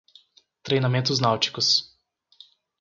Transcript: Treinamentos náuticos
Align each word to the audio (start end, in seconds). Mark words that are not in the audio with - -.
Treinamentos 0.63 1.19
náuticos 1.21 1.93